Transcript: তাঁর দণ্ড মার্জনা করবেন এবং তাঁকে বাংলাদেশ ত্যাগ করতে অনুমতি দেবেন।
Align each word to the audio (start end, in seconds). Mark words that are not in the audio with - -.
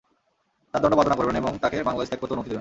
তাঁর 0.71 0.81
দণ্ড 0.83 0.93
মার্জনা 0.97 1.19
করবেন 1.19 1.35
এবং 1.41 1.51
তাঁকে 1.63 1.77
বাংলাদেশ 1.87 2.07
ত্যাগ 2.09 2.19
করতে 2.21 2.33
অনুমতি 2.35 2.49
দেবেন। 2.49 2.59